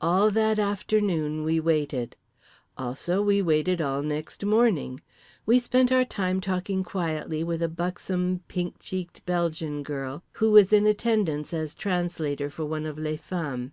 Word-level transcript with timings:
All 0.00 0.32
that 0.32 0.58
afternoon 0.58 1.44
we 1.44 1.60
waited. 1.60 2.16
Also 2.76 3.22
we 3.22 3.40
waited 3.40 3.80
all 3.80 4.02
next 4.02 4.44
morning. 4.44 5.00
We 5.46 5.60
spent 5.60 5.92
our 5.92 6.04
time 6.04 6.40
talking 6.40 6.82
quietly 6.82 7.44
with 7.44 7.62
a 7.62 7.68
buxom 7.68 8.40
pink 8.48 8.80
cheeked 8.80 9.24
Belgian 9.26 9.84
girl 9.84 10.24
who 10.32 10.50
was 10.50 10.72
in 10.72 10.88
attendance 10.88 11.54
as 11.54 11.76
translator 11.76 12.50
for 12.50 12.64
one 12.64 12.84
of 12.84 12.98
les 12.98 13.18
femmes. 13.18 13.70